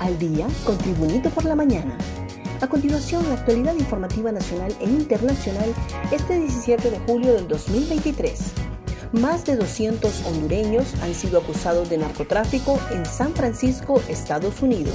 [0.00, 1.96] al día con Tribunito por la mañana.
[2.60, 5.72] A continuación, la actualidad informativa nacional e internacional
[6.10, 8.52] este 17 de julio del 2023.
[9.12, 14.94] Más de 200 hondureños han sido acusados de narcotráfico en San Francisco, Estados Unidos.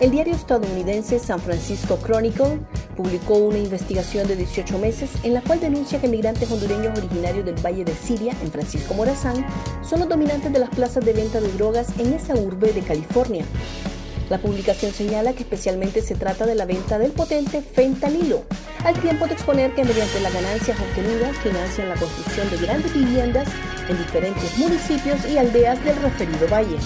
[0.00, 2.60] El diario estadounidense San Francisco Chronicle
[2.96, 7.56] publicó una investigación de 18 meses en la cual denuncia que migrantes hondureños originarios del
[7.64, 9.46] Valle de Siria, en Francisco Morazán,
[9.82, 13.44] son los dominantes de las plazas de venta de drogas en esa urbe de California.
[14.28, 18.42] La publicación señala que especialmente se trata de la venta del potente fentanilo,
[18.84, 23.46] al tiempo de exponer que mediante las ganancias obtenidas financian la construcción de grandes viviendas
[23.88, 26.76] en diferentes municipios y aldeas del referido valle.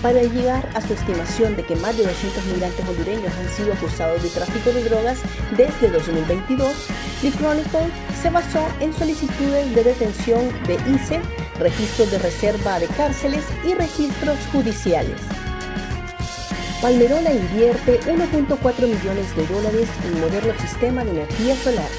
[0.00, 4.22] Para llegar a su estimación de que más de 200 migrantes hondureños han sido acusados
[4.22, 5.18] de tráfico de drogas
[5.58, 6.74] desde 2022,
[7.20, 7.90] The Chronicle
[8.22, 11.20] se basó en solicitudes de detención de ICE,
[11.58, 15.20] registros de reserva de cárceles y registros judiciales.
[16.80, 21.90] Palmerola invierte 1.4 millones de dólares en moderno sistema de energía solar.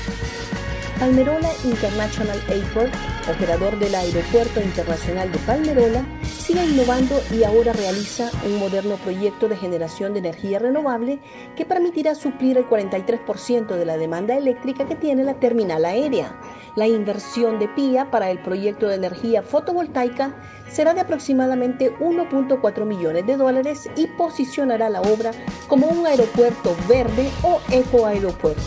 [1.00, 2.92] Palmerola International Airport,
[3.30, 9.56] operador del Aeropuerto Internacional de Palmerola, sigue innovando y ahora realiza un moderno proyecto de
[9.56, 11.20] generación de energía renovable
[11.56, 16.36] que permitirá suplir el 43% de la demanda eléctrica que tiene la terminal aérea.
[16.75, 20.33] La inversión de PIA para el proyecto de energía fotovoltaica
[20.69, 25.31] será de aproximadamente 1.4 millones de dólares y posicionará la obra
[25.67, 28.61] como un aeropuerto verde o ecoaeropuerto.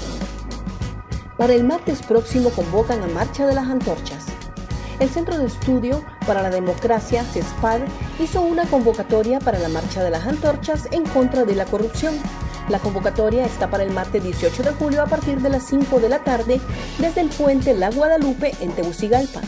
[1.38, 4.26] Para el martes próximo convocan a Marcha de las Antorchas.
[5.00, 7.80] El Centro de Estudio para la Democracia, CESPAD,
[8.20, 12.14] hizo una convocatoria para la Marcha de las Antorchas en contra de la corrupción.
[12.68, 16.08] La convocatoria está para el martes 18 de julio a partir de las 5 de
[16.08, 16.60] la tarde
[16.98, 19.42] desde el puente La Guadalupe en Tegucigalpa.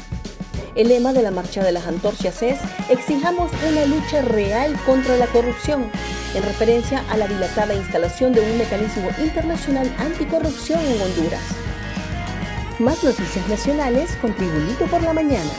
[0.74, 2.58] El lema de la Marcha de las Antorchas es
[2.90, 5.86] Exijamos una lucha real contra la corrupción,
[6.34, 11.40] en referencia a la dilatada instalación de un mecanismo internacional anticorrupción en Honduras.
[12.78, 15.50] Más noticias nacionales con Tribunito por la Mañana.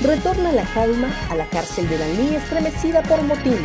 [0.00, 3.58] Retorna la calma a la cárcel de Danlí estremecida por motín.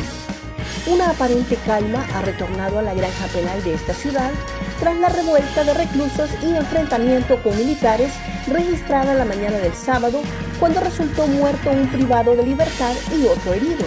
[0.88, 4.32] Una aparente calma ha retornado a la granja penal de esta ciudad
[4.80, 8.12] tras la revuelta de reclusos y enfrentamiento con militares
[8.48, 10.22] registrada la mañana del sábado
[10.60, 13.86] cuando resultó muerto un privado de libertad y otro herido.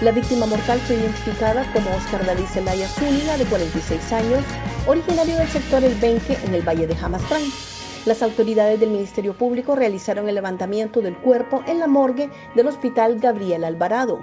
[0.00, 4.44] La víctima mortal fue identificada como Oscar David Zelaya Zúñiga, de 46 años,
[4.88, 7.42] originario del sector El Benque en el Valle de Jamastrán.
[8.06, 13.20] Las autoridades del Ministerio Público realizaron el levantamiento del cuerpo en la morgue del Hospital
[13.20, 14.18] Gabriel Alvarado,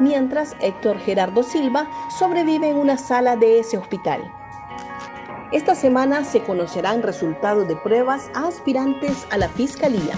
[0.00, 1.88] mientras Héctor Gerardo Silva
[2.18, 4.32] sobrevive en una sala de ese hospital.
[5.50, 10.14] Esta semana se conocerán resultados de pruebas a aspirantes a la Fiscalía.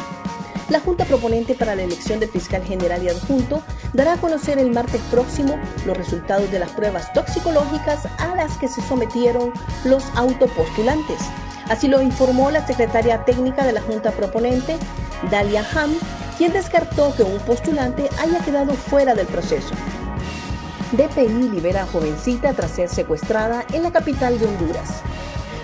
[0.70, 4.70] La Junta Proponente para la elección de fiscal general y adjunto dará a conocer el
[4.70, 9.52] martes próximo los resultados de las pruebas toxicológicas a las que se sometieron
[9.84, 11.18] los autopostulantes.
[11.68, 14.76] Así lo informó la secretaria técnica de la Junta Proponente,
[15.30, 15.90] Dalia Ham,
[16.40, 19.74] quien descartó que un postulante haya quedado fuera del proceso.
[20.92, 25.02] DPI libera a jovencita tras ser secuestrada en la capital de Honduras.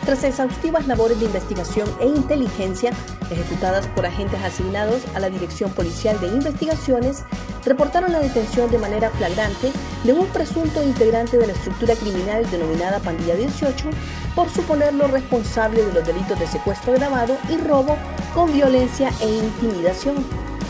[0.04, 2.92] Tras exhaustivas labores de investigación e inteligencia
[3.30, 7.24] ejecutadas por agentes asignados a la Dirección Policial de Investigaciones,
[7.64, 9.72] reportaron la detención de manera flagrante
[10.04, 13.88] de un presunto integrante de la estructura criminal denominada Pandilla 18
[14.34, 17.96] por suponerlo responsable de los delitos de secuestro grabado y robo
[18.34, 20.16] con violencia e intimidación.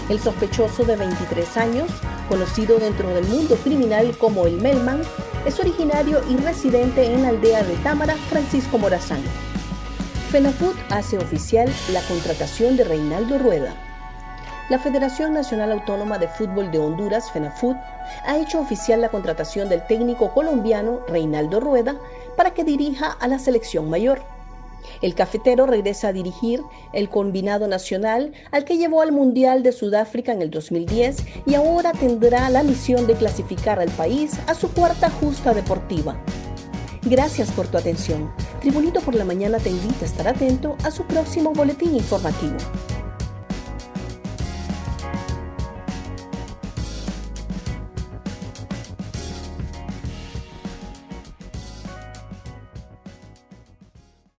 [0.08, 1.90] El sospechoso de 23 años,
[2.28, 5.02] conocido dentro del mundo criminal como el Melman,
[5.44, 9.20] es originario y residente en la aldea de Támara, Francisco Morazán.
[10.30, 13.74] FENAFUT hace oficial la contratación de Reinaldo Rueda.
[14.68, 17.76] La Federación Nacional Autónoma de Fútbol de Honduras, FENAFUT,
[18.24, 21.96] ha hecho oficial la contratación del técnico colombiano Reinaldo Rueda
[22.36, 24.35] para que dirija a la selección mayor.
[25.02, 30.32] El cafetero regresa a dirigir el combinado nacional al que llevó al Mundial de Sudáfrica
[30.32, 31.16] en el 2010
[31.46, 36.16] y ahora tendrá la misión de clasificar al país a su cuarta justa deportiva.
[37.02, 38.32] Gracias por tu atención.
[38.60, 42.56] Tribunito por la Mañana te invita a estar atento a su próximo boletín informativo.